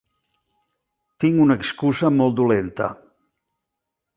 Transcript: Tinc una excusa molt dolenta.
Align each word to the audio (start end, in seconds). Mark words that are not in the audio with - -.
Tinc 1.23 1.43
una 1.45 1.57
excusa 1.61 2.11
molt 2.17 2.37
dolenta. 2.41 2.89